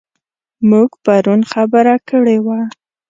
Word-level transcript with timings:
موږ 0.69 0.89
پرون 1.03 1.41
خبره 1.51 1.95
کړې 2.09 2.37
وه. 2.45 2.59